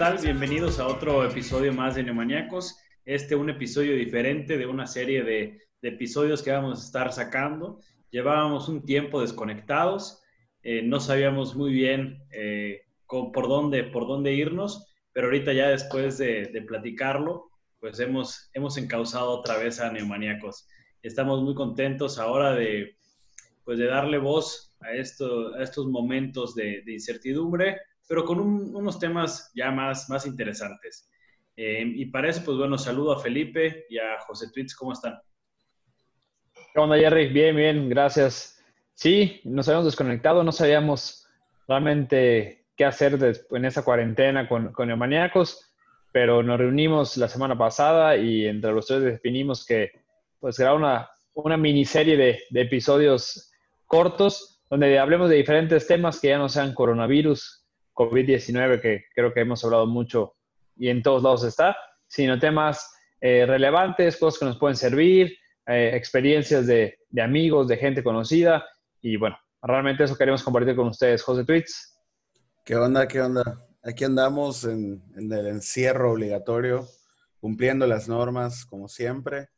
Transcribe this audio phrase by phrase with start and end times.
[0.00, 0.24] Hola, ¿qué tal?
[0.24, 2.78] Bienvenidos a otro episodio más de Neomaniacos.
[3.04, 7.80] Este un episodio diferente de una serie de, episodios que vamos a estar sacando.
[8.10, 10.22] Llevábamos un tiempo desconectados,
[10.62, 16.16] eh, no sabíamos muy bien eh, por, dónde, por dónde irnos, pero ahorita ya después
[16.16, 20.66] de, platicarlo, pues hemos, hemos encauzado otra vez a Neomaniacos.
[21.02, 22.96] Estamos muy contentos ahora de,
[23.64, 27.76] pues de darle voz a estos momentos de, incertidumbre,
[28.10, 31.08] pero con unos temas ya más, más interesantes.
[31.56, 35.16] Eh, y para eso, pues bueno, saludo a Felipe y a José Twitz, ¿cómo están?
[36.74, 37.28] ¿Qué onda, Jerry?
[37.28, 38.64] Bien, bien, gracias.
[38.94, 41.28] Sí, nos habíamos desconectado, no sabíamos
[41.68, 43.16] realmente qué hacer
[43.48, 45.72] en esa cuarentena con, con neomaníacos,
[46.10, 49.92] pero nos reunimos la semana pasada y entre los tres definimos que
[50.40, 53.52] pues era una, una miniserie de, de episodios
[53.86, 57.59] cortos donde hablemos de diferentes temas que ya no sean coronavirus,
[58.00, 60.34] COVID-19, que creo que hemos hablado mucho
[60.74, 61.76] y en todos lados está,
[62.06, 67.76] sino temas eh, relevantes, cosas que nos pueden servir, eh, experiencias de, de, amigos, de
[67.76, 68.64] gente conocida.
[69.02, 71.22] Y bueno, realmente eso queremos compartir con ustedes.
[71.22, 71.98] José Tweets.
[72.64, 73.06] ¿Qué onda?
[73.06, 73.66] ¿Qué onda?
[73.82, 76.88] Aquí andamos en, en el encierro obligatorio,
[77.38, 79.48] cumpliendo las normas como siempre.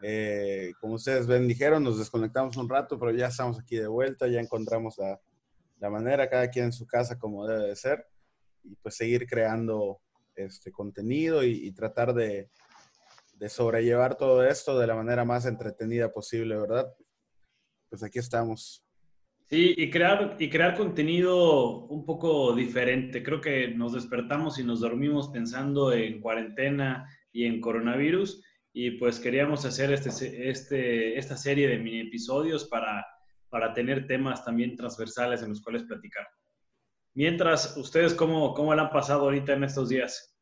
[0.00, 4.26] Eh, como ustedes ven, dijeron, nos desconectamos un rato, pero ya estamos aquí de vuelta,
[4.26, 5.20] ya encontramos la,
[5.84, 8.06] la manera, cada quien en su casa como debe de ser,
[8.62, 10.00] y pues seguir creando
[10.34, 12.48] este contenido y, tratar de,
[13.34, 16.86] de, sobrellevar todo esto de la manera más entretenida posible, ¿verdad?
[17.90, 18.82] Pues aquí estamos.
[19.50, 23.22] Sí, y crear, y crear contenido un poco diferente.
[23.22, 29.20] Creo que nos despertamos y nos dormimos pensando en cuarentena y en coronavirus y pues
[29.20, 33.06] queríamos hacer este, este, esta serie de mini episodios para,
[33.54, 36.26] para tener temas también transversales en los cuales platicar.
[37.14, 40.36] Mientras, ¿ustedes cómo, cómo la han pasado ahorita en estos días?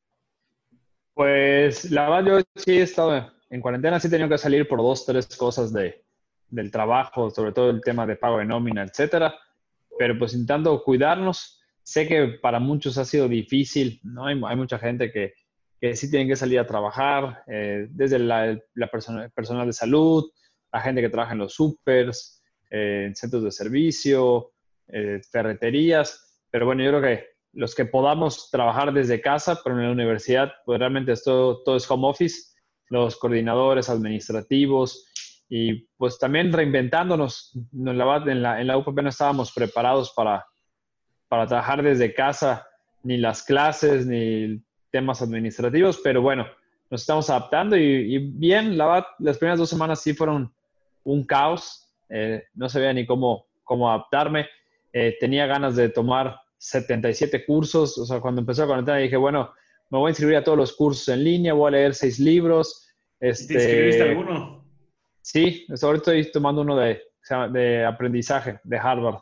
[1.12, 4.78] Pues la verdad yo sí he estado en cuarentena, sí he tenido que salir por
[4.78, 6.02] dos, tres cosas de,
[6.48, 9.34] del trabajo, sobre todo el tema de pago de nómina, etcétera,
[9.98, 11.60] pero pues intentando cuidarnos.
[11.82, 14.24] Sé que para muchos ha sido difícil, ¿no?
[14.24, 15.34] Hay, mucha gente que,
[15.78, 20.30] que sí tienen que salir a trabajar, eh, desde la, la persona, personal de salud,
[20.72, 22.41] la gente que trabaja en los supers,
[22.72, 24.52] en centros de servicio,
[24.88, 26.40] eh, ferreterías.
[26.50, 30.52] Pero bueno, yo creo que los que podamos trabajar desde casa, pero en la universidad,
[30.64, 32.52] pues realmente esto, todo es home office,
[32.88, 35.06] los coordinadores administrativos
[35.48, 37.52] y pues también reinventándonos.
[37.74, 40.46] En la, en la, en la UPP no estábamos preparados para,
[41.28, 42.66] para trabajar desde casa,
[43.02, 46.46] ni las clases, ni temas administrativos, pero bueno,
[46.90, 50.54] nos estamos adaptando y, bien, la, las primeras dos semanas sí fueron
[51.04, 51.81] un caos,
[52.12, 54.46] eh, no sabía ni cómo, cómo adaptarme,
[54.92, 59.52] eh, tenía ganas de tomar 77 cursos, o sea, cuando empezó la cuarentena dije, bueno,
[59.90, 62.86] me voy a inscribir a todos los cursos en línea, voy a leer seis libros.
[63.18, 64.64] Este, ¿Te inscribiste alguno?
[65.22, 67.02] Sí, ahorita estoy tomando uno de,
[67.50, 69.20] de aprendizaje de Harvard,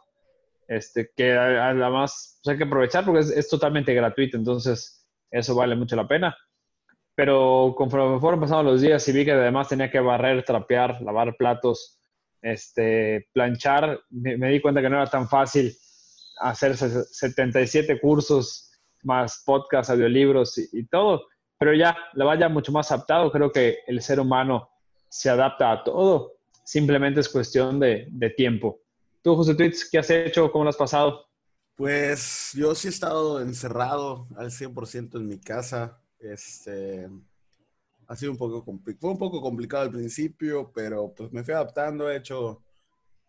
[0.67, 5.77] este, que además pues, hay que aprovechar porque es, es totalmente gratuito, entonces eso vale
[5.77, 6.37] mucho la pena.
[7.15, 11.37] Pero conforme fueron pasando los días y vi que además tenía que barrer, trapear, lavar
[11.37, 12.00] platos,
[12.43, 15.77] este, planchar, me, di cuenta que no era tan fácil
[16.41, 18.71] hacer 77 cursos,
[19.03, 21.23] más podcasts, audiolibros y, todo.
[21.59, 23.31] Pero ya, la vaya mucho más adaptado.
[23.31, 24.71] Creo que el ser humano
[25.09, 26.39] se adapta a todo.
[26.65, 28.81] Simplemente es cuestión de, de tiempo.
[29.23, 30.50] Tú, José Tweets, ¿qué has hecho?
[30.50, 31.27] ¿Cómo lo has pasado?
[31.77, 36.00] Pues yo sí he estado encerrado al 100% en mi casa.
[36.19, 37.09] Este,
[38.10, 38.65] ha sido un poco.
[38.98, 42.60] Fue un poco complicado al principio, pero pues me fui adaptando, he hecho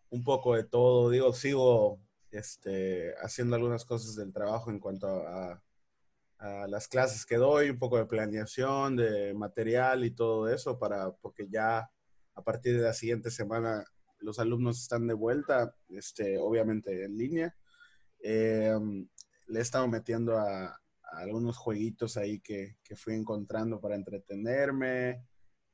[0.10, 1.12] un poco de todo.
[1.12, 2.00] Digo, sigo
[2.32, 5.62] este, haciendo algunas cosas del trabajo en cuanto a,
[6.40, 11.12] a, las clases que doy, un poco de planeación, de material y todo eso, para,
[11.12, 11.88] porque ya
[12.34, 13.86] a partir de la siguiente semana
[14.18, 17.56] los alumnos están de vuelta, este, obviamente en línea.
[18.24, 18.76] Eh,
[19.46, 20.81] le he estado metiendo a,
[21.12, 25.26] algunos jueguitos ahí que, fui encontrando para entretenerme,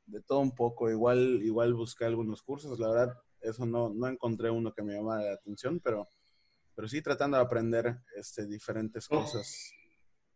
[0.06, 0.90] de todo un poco.
[0.90, 5.24] Igual, igual busqué algunos cursos, la verdad, eso no, no encontré uno que me llamara
[5.24, 6.08] la atención, pero,
[6.76, 9.72] pero sí tratando de aprender este, diferentes cosas.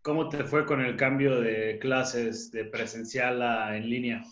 [0.02, 4.24] ¿Cómo te fue con el cambio de clases de presencial a en línea?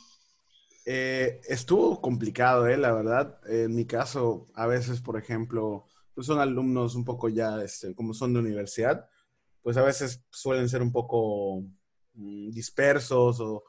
[0.86, 3.40] Eh, estuvo complicado, eh, la verdad.
[3.48, 5.86] En mi caso, a veces, por ejemplo,
[6.16, 9.08] pues son alumnos un poco ya, este, como son de universidad,
[9.62, 11.62] pues a veces suelen ser un poco
[12.14, 13.64] mm, dispersos o,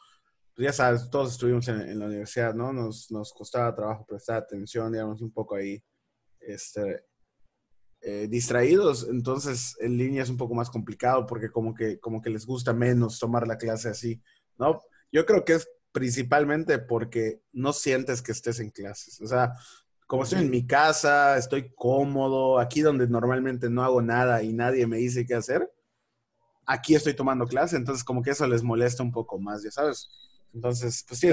[0.55, 2.73] pues ya sabes, todos estuvimos en, la universidad, ¿no?
[2.73, 5.83] Nos, nos, costaba trabajo prestar atención, digamos, un poco ahí,
[6.41, 7.05] este,
[8.03, 12.31] eh, distraídos, entonces en línea es un poco más complicado porque como que, como que
[12.31, 14.23] les gusta menos tomar la clase así,
[14.59, 14.81] ¿no?
[15.13, 19.21] Yo creo que es principalmente porque no sientes que estés en clases.
[19.21, 19.53] O sea,
[20.07, 24.87] como estoy en mi casa, estoy cómodo, aquí donde normalmente no hago nada y nadie
[24.87, 25.71] me dice qué hacer,
[26.71, 30.09] aquí estoy tomando clase, entonces como que eso les molesta un poco más, ya sabes.
[30.55, 31.29] Entonces, pues sí.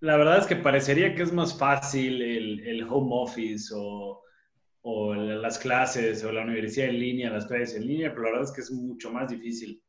[0.00, 4.22] La, verdad es que parecería que es más fácil el, home office o,
[5.14, 8.52] las clases o la universidad en línea, las clases en línea, pero la verdad es
[8.52, 9.82] que es mucho más difícil.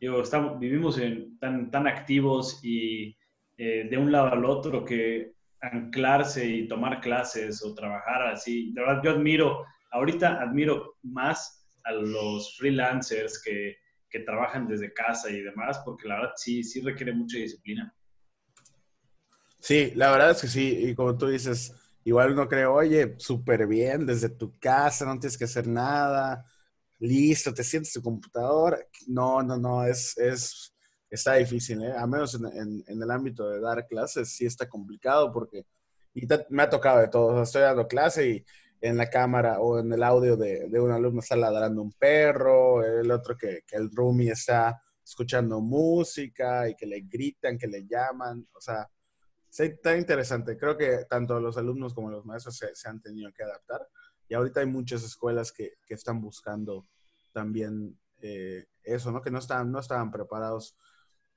[0.00, 1.00] Digo, estamos, vivimos
[1.40, 3.16] tan activos y
[3.56, 8.80] eh, de un lado al otro que anclarse y tomar clases o trabajar así, de
[8.80, 13.76] verdad yo admiro, ahorita admiro más a los freelancers que,
[14.08, 17.94] que trabajan desde casa y demás, porque la verdad sí, sí requiere mucha disciplina.
[19.60, 21.72] Sí, la verdad es que sí, y como tú dices,
[22.04, 26.44] igual uno cree, oye, súper bien, desde tu casa, no tienes que hacer nada,
[26.98, 28.78] listo, te sientes tu computadora.
[29.06, 30.74] No, no, no, es, es,
[31.10, 31.92] está difícil, ¿eh?
[31.96, 35.66] A menos en, en, el ámbito de dar clases, sí está complicado porque
[36.14, 37.42] y me ha tocado de todo.
[37.42, 38.44] estoy dando clase y
[38.84, 42.84] en la cámara o en el audio de, de un alumno está ladrando un perro,
[42.84, 47.86] el otro que, que el roomie está escuchando música y que le gritan, que le
[47.86, 48.46] llaman.
[48.52, 48.86] O sea,
[49.50, 50.58] está interesante.
[50.58, 53.88] Creo que tanto los alumnos como los maestros se, se han tenido que adaptar.
[54.28, 56.86] Y ahorita hay muchas escuelas que, que están buscando
[57.32, 59.22] también eh, eso, ¿no?
[59.22, 60.76] Que no estaban, no estaban preparados.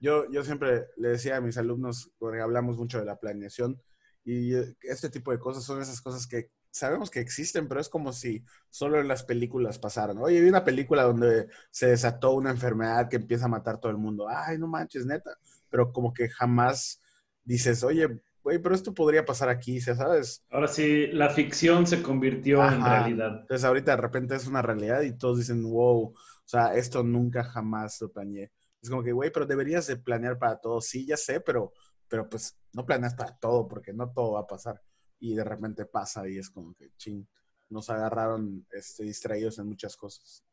[0.01, 3.81] Yo, yo siempre le decía a mis alumnos, porque hablamos mucho de la planeación,
[4.25, 7.89] y eh, este tipo de cosas son esas cosas que sabemos que existen, pero es
[7.89, 10.17] como si solo en las películas pasaran.
[10.19, 13.91] Oye, vi una película donde se desató una enfermedad que empieza a matar a todo
[13.91, 14.27] el mundo.
[14.29, 15.37] Ay, no manches, neta.
[15.69, 17.01] Pero como que jamás
[17.43, 20.43] dices, oye, güey, pero esto podría pasar aquí, ¿sabes?
[20.49, 23.41] Ahora sí, la ficción se convirtió en realidad.
[23.41, 26.15] Entonces ahorita de repente es una realidad y todos dicen, wow, o
[26.45, 28.51] sea, esto nunca jamás lo planeé.
[28.81, 30.79] Es como que, güey, pero deberías de planear para todo.
[30.81, 31.73] Sí, ya sé, pero
[32.07, 34.81] pero pues no planeas para todo porque no todo va a pasar
[35.19, 37.25] y de repente pasa y es como que ching,
[37.69, 40.43] nos agarraron este, distraídos en muchas cosas.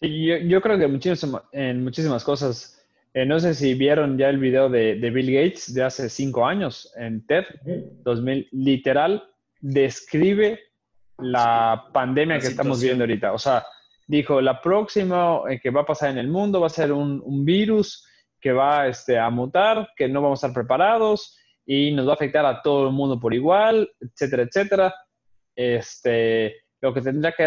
[0.00, 2.76] Y yo, yo creo que muchísimas, en muchísimas cosas.
[3.12, 6.46] Eh, no sé si vieron ya el video de, de, Bill Gates de hace cinco
[6.46, 7.44] años en TED
[8.04, 9.28] 2000, literal,
[9.60, 10.60] describe
[11.18, 13.32] la pandemia que estamos viendo ahorita.
[13.32, 13.66] O sea,
[14.06, 17.20] dijo, la próxima eh, que va a pasar en el mundo va a ser un,
[17.24, 18.06] un virus
[18.40, 21.36] que va este, a mutar, que no vamos a estar preparados
[21.66, 24.94] y nos va a afectar a todo el mundo por igual, etcétera, etcétera.
[25.54, 27.44] Este, lo que tendría que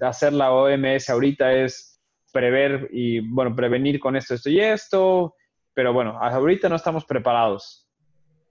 [0.00, 2.00] hacer la OMS ahorita es
[2.32, 5.34] prever y, bueno, prevenir con esto, esto y esto,
[5.72, 7.88] pero bueno, ahorita no estamos preparados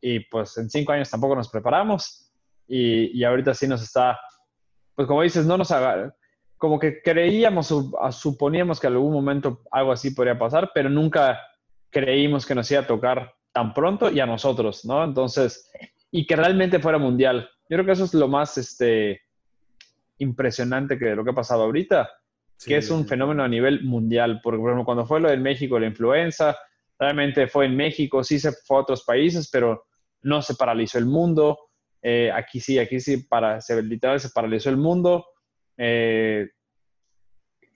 [0.01, 2.31] y pues en cinco años tampoco nos preparamos
[2.67, 4.17] y, y ahorita sí nos está,
[4.95, 6.15] pues como dices, no nos haga,
[6.57, 7.73] como que creíamos,
[8.11, 11.39] suponíamos que en algún momento algo así podría pasar, pero nunca
[11.89, 15.03] creímos que nos iba a tocar tan pronto y a nosotros, ¿no?
[15.03, 15.67] Entonces,
[16.11, 17.49] y que realmente fuera mundial.
[17.67, 19.21] Yo creo que eso es lo más este,
[20.19, 22.07] impresionante que de lo que ha pasado ahorita,
[22.63, 24.41] que es un fenómeno a nivel mundial.
[24.43, 26.55] Porque, por ejemplo, cuando fue lo del México, la influenza,
[26.99, 29.87] realmente fue en México, sí se fue a otros países, pero
[30.21, 31.57] no se paralizó el mundo.
[32.03, 35.25] Eh, aquí sí, aquí sí, para, se, literal se paralizó el mundo.
[35.77, 36.47] Eh,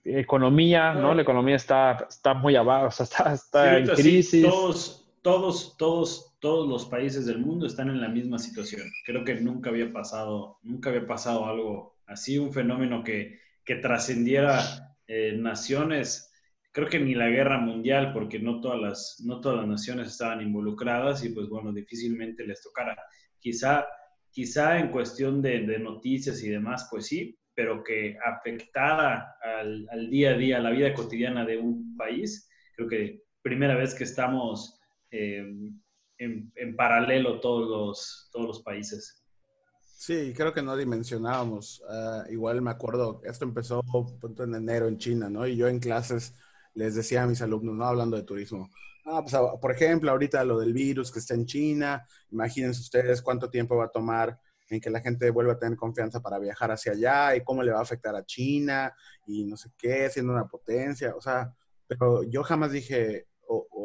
[0.04, 1.12] economía, ¿no?
[1.12, 4.44] La economía está, está muy abajo, o sea, está, está en crisis.
[4.44, 8.82] todos, todos, todos, todos los países del mundo están en la misma situación.
[9.06, 14.96] Creo que nunca había pasado, nunca había pasado algo así, un fenómeno que, que trascendiera
[15.06, 16.32] eh, naciones.
[16.72, 20.42] Creo que ni la guerra mundial, porque no todas, las, no todas las naciones estaban
[20.42, 22.96] involucradas y pues bueno, difícilmente les tocara.
[23.38, 23.86] Quizá,
[24.30, 30.10] quizá en cuestión de, de noticias y demás, pues sí, pero que afectara al, al,
[30.10, 34.04] día a día, a la vida cotidiana de un país, creo que primera vez que
[34.04, 34.81] estamos
[35.12, 35.38] eh,
[36.18, 39.22] en, en, paralelo todos los, todos los países.
[39.82, 41.80] Sí, creo que no dimensionábamos.
[41.88, 43.84] Uh, igual me acuerdo, esto empezó
[44.38, 45.46] en enero en China, ¿no?
[45.46, 46.34] Y yo en clases
[46.74, 48.68] les decía a mis alumnos, no hablando de turismo,
[49.04, 53.50] ah, pues, por ejemplo, ahorita lo del virus que está en China, imagínense ustedes cuánto
[53.50, 54.38] tiempo va a tomar
[54.68, 57.72] en que la gente vuelva a tener confianza para viajar hacia allá y cómo le
[57.72, 58.94] va a afectar a China
[59.26, 61.54] y no sé qué, siendo una potencia, o sea,
[61.86, 63.26] pero yo jamás dije,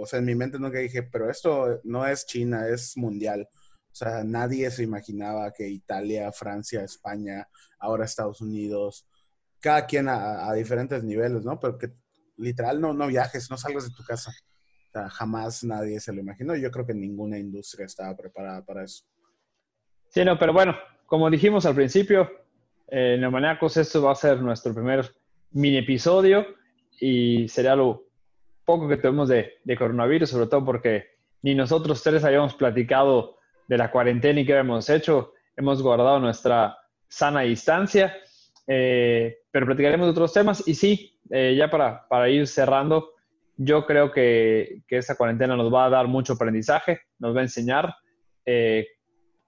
[0.02, 3.48] o, sea, en mi mente nunca dije, pero esto no es China, es mundial.
[3.52, 7.48] O sea, nadie se imaginaba que Italia, Francia, España,
[7.80, 9.08] ahora Estados Unidos,
[9.60, 11.60] cada quien a, diferentes niveles, ¿no?
[11.60, 11.94] Pero que
[12.38, 14.32] literal no, no viajes, no salgas de tu casa.
[14.32, 16.56] O sea, jamás nadie se lo imaginó.
[16.56, 19.04] Yo creo que ninguna industria estaba preparada para eso.
[20.10, 20.76] Sí, no, pero bueno,
[21.06, 22.30] como dijimos al principio,
[22.88, 25.12] eh, Neomaniacos, esto va a ser nuestro primer
[25.52, 26.46] mini episodio
[27.00, 28.07] y sería lo
[28.68, 31.06] poco que tenemos de, de, coronavirus, sobre todo porque
[31.42, 35.34] ni nosotros tres habíamos platicado de la cuarentena y qué habíamos hecho.
[35.56, 38.14] Hemos guardado nuestra sana distancia,
[38.68, 40.68] eh, pero platicaremos de otros temas.
[40.68, 43.12] Y sí, eh, ya para, para, ir cerrando,
[43.56, 47.44] yo creo que, que, esta cuarentena nos va a dar mucho aprendizaje, nos va a
[47.44, 47.96] enseñar.
[48.46, 48.86] Eh,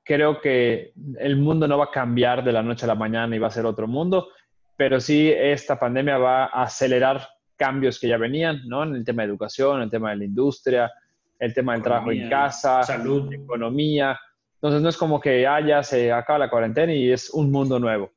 [0.06, 3.40] creo que el mundo no va a cambiar de la noche a la mañana y
[3.40, 4.30] va a ser otro mundo,
[4.78, 7.28] pero sí esta pandemia va a acelerar
[7.60, 8.84] cambios que ya venían, ¿no?
[8.84, 10.92] En el tema de educación, en el tema de la industria,
[11.38, 14.20] el tema del trabajo en casa, salud, economía.
[14.56, 17.78] Entonces no es como que ah, ya se acaba la cuarentena y es un mundo
[17.80, 18.12] nuevo.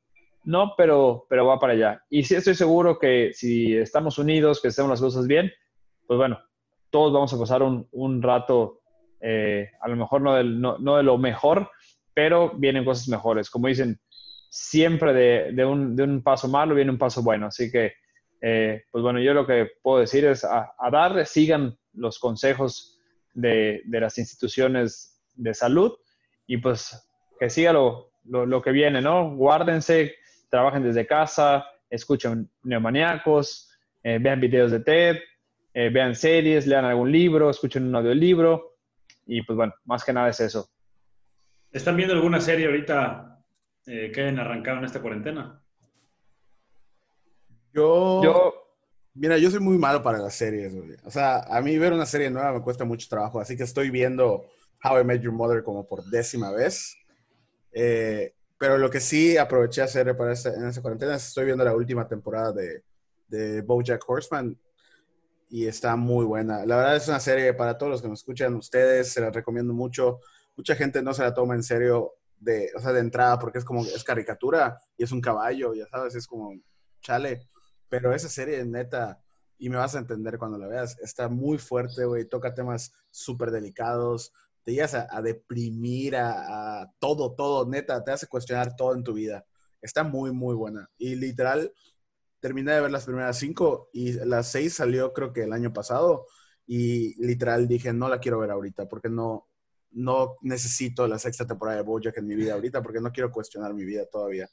[0.45, 2.03] No, pero, pero va para allá.
[2.09, 5.51] Y sí estoy seguro que si estamos unidos, que hacemos las cosas bien,
[6.07, 6.39] pues bueno,
[6.89, 8.81] todos vamos a pasar un, un rato,
[9.21, 11.69] eh, a lo mejor no, del, no, no de lo mejor,
[12.13, 13.49] pero vienen cosas mejores.
[13.49, 13.99] Como dicen,
[14.49, 17.47] siempre de, de, un, de, un, paso malo viene un paso bueno.
[17.47, 17.93] Así que,
[18.45, 22.99] eh, pues bueno, yo lo que puedo decir es a, a dar, sigan los consejos
[23.33, 25.93] de, de, las instituciones de salud
[26.45, 27.09] y pues
[27.39, 29.33] que siga lo, lo, que viene, ¿no?
[29.33, 30.15] Guárdense,
[30.49, 33.71] trabajen desde casa, escuchen neomaniacos,
[34.03, 35.19] eh, vean videos de TED,
[35.73, 38.75] eh, vean series, lean algún libro, escuchen un audiolibro
[39.25, 40.67] y pues bueno, más que nada es eso.
[41.71, 43.39] ¿Están viendo alguna serie ahorita
[43.85, 45.62] que hayan arrancado en esta cuarentena?
[47.73, 48.53] Yo, yo,
[49.13, 50.95] mira, yo soy muy malo para las series, güey.
[51.03, 53.89] O sea, a mí ver una serie nueva me cuesta mucho trabajo, así que estoy
[53.89, 54.45] viendo
[54.83, 56.95] How I Met Your Mother como por décima vez.
[57.71, 61.45] Eh, pero lo que sí aproveché a hacer para esta, en esta cuarentena es estoy
[61.45, 62.83] viendo la última temporada de,
[63.27, 64.57] de BoJack Horseman
[65.49, 66.65] y está muy buena.
[66.65, 69.73] La verdad es una serie para todos los que nos escuchan, ustedes, se la recomiendo
[69.73, 70.19] mucho.
[70.55, 73.65] Mucha gente no se la toma en serio de, o sea, de entrada porque es
[73.65, 76.53] como, es caricatura y es un caballo, ya sabes, es como,
[77.01, 77.49] chale.
[77.89, 79.21] Pero esa serie, neta,
[79.57, 83.51] y me vas a entender cuando la veas, está muy fuerte, güey, toca temas súper
[83.51, 89.03] delicados, te llegas a, deprimir, a, a, todo, todo, neta, te hace cuestionar todo en
[89.03, 89.45] tu vida.
[89.81, 90.89] Está muy, muy buena.
[90.97, 91.73] Y literal,
[92.43, 96.25] terminé de ver las primeras cinco y las seis salió creo que el año pasado
[96.67, 99.47] y literal dije, no la quiero ver ahorita porque no,
[99.91, 103.73] no necesito la sexta temporada de Bojack en mi vida ahorita porque no quiero cuestionar
[103.73, 104.49] mi vida todavía.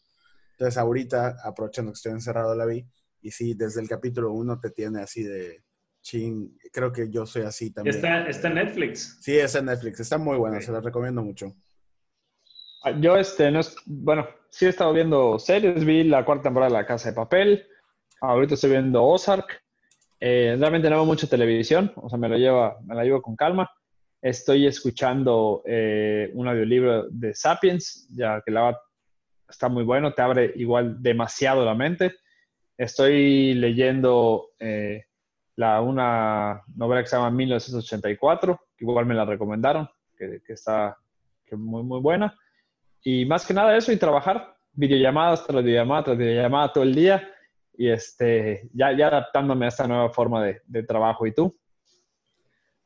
[0.53, 2.87] Entonces ahorita, aprovechando que estoy encerrado, la vi.
[3.23, 5.63] Y sí, desde el capítulo uno te tiene así de
[6.03, 6.57] ching.
[6.73, 7.95] Creo que yo soy así también.
[7.95, 9.19] ¿Está, está en Netflix?
[9.21, 10.01] Sí, está en Netflix.
[10.01, 10.67] Está muy buena, okay.
[10.67, 11.55] se la recomiendo mucho.
[13.01, 15.85] Yo, este, no es, bueno, sí he estado viendo series.
[15.85, 17.67] Vi la cuarta temporada de La Casa de Papel.
[18.23, 19.63] Ahorita estoy viendo Ozark.
[20.19, 23.37] Eh, realmente no veo mucho televisión, o sea, me, lo lleva, me la llevo con
[23.37, 23.71] calma.
[24.21, 28.79] Estoy escuchando eh, un audiolibro de Sapiens, ya que la
[29.49, 32.17] está muy bueno, te abre igual demasiado la mente.
[32.81, 35.05] Estoy leyendo eh,
[35.57, 40.97] la, una novela que se llama 1984, que igual me la recomendaron, que, está
[41.53, 42.35] muy, muy buena.
[43.05, 47.31] Y más que nada eso, y trabajar, videollamadas tras videollamada tras videollamada todo el día,
[47.75, 51.27] y este, ya, ya adaptándome a esta nueva forma de, de trabajo.
[51.27, 51.55] ¿Y tú?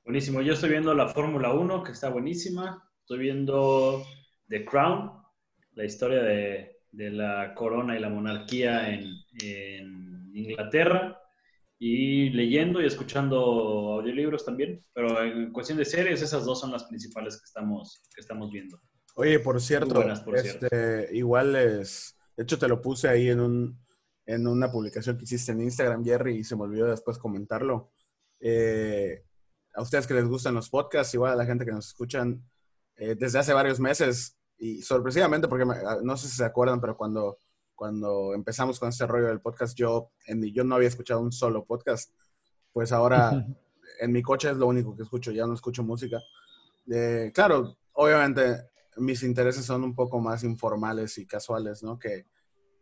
[0.05, 0.43] Buenísimo.
[0.43, 2.83] Yo estoy viendo la Fórmula 1, que está buenísima.
[2.99, 4.03] Estoy viendo
[4.49, 5.13] The Crown,
[5.75, 9.05] la historia de, de la corona y la monarquía en,
[9.43, 11.21] en, Inglaterra.
[11.79, 13.37] Y leyendo y escuchando
[13.99, 14.85] audiolibros también.
[14.93, 18.81] Pero en cuestión de series, esas dos son las principales que estamos, que estamos viendo.
[19.17, 21.15] Oye, por cierto, buenas, por este, cierto.
[21.15, 22.17] igual es...
[22.37, 23.79] De hecho, te lo puse ahí en, un,
[24.27, 27.93] en una publicación que hiciste en Instagram, Jerry, y se me olvidó después comentarlo.
[28.41, 29.25] Eh,
[29.75, 32.43] a ustedes que les gustan los podcasts, igual a la gente que nos escuchan
[32.97, 36.97] eh, desde hace varios meses y sorpresivamente, porque me, no sé si se acuerdan, pero
[36.97, 37.37] cuando,
[37.75, 41.33] cuando empezamos con este rollo del podcast, yo, en mi, yo no había escuchado un
[41.33, 42.15] solo podcast,
[42.73, 43.31] pues ahora
[44.01, 46.19] en mi coche es lo único que escucho, ya no escucho música.
[46.91, 51.99] Eh, claro, obviamente mis intereses son un poco más informales y casuales, ¿no?
[51.99, 52.25] Que,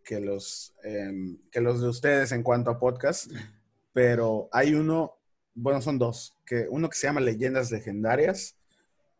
[0.04, 3.28] que, los, eh, que los de ustedes en cuanto a podcast,
[3.92, 5.16] pero hay uno
[5.54, 8.56] bueno, son dos, que uno que se llama Leyendas Legendarias,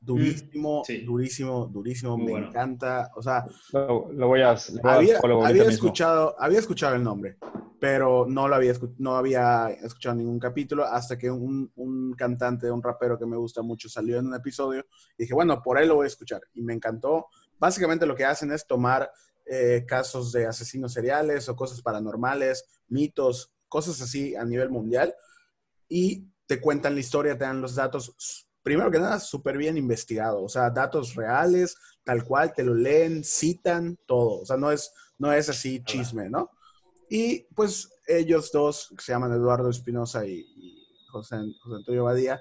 [0.03, 0.99] durísimo, mm, sí.
[1.05, 2.49] durísimo, durísimo, Muy me bueno.
[2.49, 6.97] encanta, o sea, lo, lo voy a, lo voy había, a había escuchado, había escuchado
[6.97, 7.37] el nombre,
[7.81, 12.83] pero no lo había, no había escuchado ningún capítulo hasta que un, un, cantante, un
[12.83, 14.85] rapero que me gusta mucho salió en un episodio
[15.17, 17.27] y dije, bueno, por él lo voy a escuchar y me encantó.
[17.59, 19.11] Básicamente lo que hacen es tomar
[19.47, 25.15] eh, casos de asesinos seriales o cosas paranormales, mitos, cosas así a nivel mundial
[25.89, 30.43] y te cuentan la historia, te dan los datos primero que nada, súper bien investigado,
[30.43, 34.93] o sea, datos reales, tal cual, te lo leen, citan, todo, o sea, no es,
[35.19, 36.51] no es así chisme, ¿no?
[37.09, 40.47] Y pues ellos dos, que se llaman Eduardo Espinosa y,
[41.11, 42.41] José, José Antonio Badía,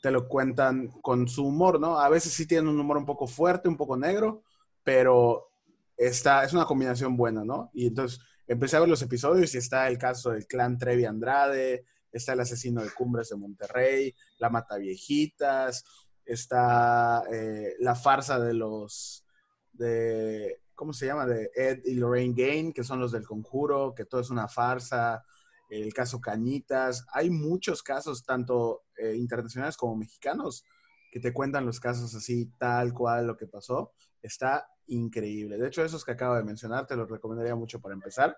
[0.00, 1.98] te lo cuentan con su humor, ¿no?
[1.98, 4.42] A veces sí tienen un humor un poco fuerte, un poco negro,
[4.84, 5.50] pero
[5.96, 7.70] está, es una combinación buena, ¿no?
[7.72, 11.84] Y entonces empecé a ver los episodios y está el caso del clan Trevi Andrade,
[12.12, 15.84] está el asesino de Cumbres de Monterrey, la Mata Viejitas,
[16.24, 19.24] está eh, la farsa de los,
[19.72, 21.26] de, ¿cómo se llama?
[21.26, 25.24] De Ed y Lorraine Gain, que son los del conjuro, que todo es una farsa,
[25.68, 30.64] el caso Cañitas, hay muchos casos, tanto eh, internacionales como mexicanos,
[31.10, 33.92] que te cuentan los casos así, tal cual, lo que pasó.
[34.20, 35.56] Está increíble.
[35.56, 38.36] De hecho, esos que acabo de mencionar, te los recomendaría mucho para empezar.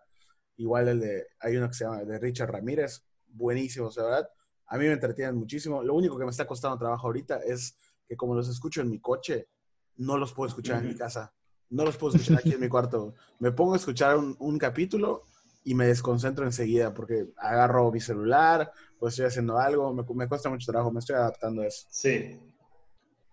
[0.56, 3.04] Igual el de, hay uno que se llama de Richard Ramírez,
[3.34, 4.28] buenísimo, de verdad.
[4.66, 5.82] A mí me entretienen muchísimo.
[5.82, 7.76] Lo único que me está costando trabajo ahorita es
[8.08, 9.48] que como los escucho en mi coche,
[9.96, 11.32] no los puedo escuchar en mi casa.
[11.70, 13.14] No los puedo escuchar aquí en mi cuarto.
[13.38, 15.24] Me pongo a escuchar un, capítulo
[15.64, 19.92] y me desconcentro enseguida porque agarro mi celular o estoy haciendo algo.
[19.92, 20.92] Me, me cuesta mucho trabajo.
[20.92, 21.86] Me estoy adaptando a eso.
[21.90, 22.38] Sí.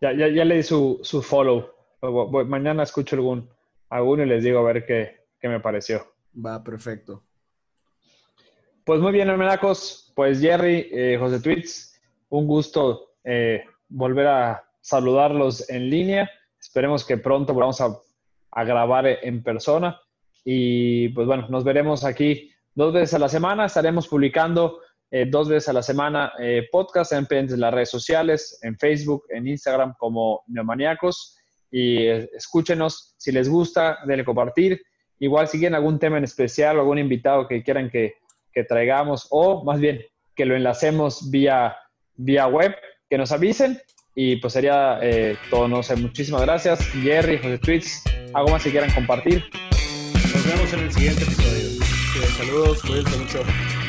[0.01, 1.70] Ya, ya, ya le di su, su follow.
[2.48, 3.50] Mañana escucho algún,
[3.89, 6.05] alguno y les digo a ver qué, qué me pareció.
[6.34, 7.24] Va, perfecto.
[8.83, 10.11] Pues muy bien, hermanacos.
[10.15, 16.27] Pues Jerry, eh, José Tweets, un gusto eh, volver a saludarlos en línea.
[16.59, 17.95] Esperemos que pronto volvamos a,
[18.63, 20.01] grabar en persona.
[20.43, 23.67] Y pues bueno, nos veremos aquí dos veces a la semana.
[23.67, 24.79] Estaremos publicando
[25.11, 26.33] eh, dos veces a la semana
[26.71, 31.38] podcast en las redes sociales, en Facebook, en Instagram como Neomaniacos.
[31.69, 34.81] Y escúchenos si les gusta, denle compartir.
[35.19, 38.15] Igual si quieren algún tema en especial o algún invitado que quieran que
[38.53, 40.01] que traigamos o más bien
[40.36, 41.75] que lo enlacemos vía,
[42.15, 42.75] vía web,
[43.10, 43.79] que nos avisen
[44.16, 45.68] y pues sería eh, todo.
[45.68, 46.79] No sé, muchísimas gracias.
[47.01, 49.44] Jerry, José Tweets, algo más que quieran compartir.
[50.33, 51.85] Nos vemos en el siguiente episodio.
[52.37, 53.80] saludos, cuídense mucho.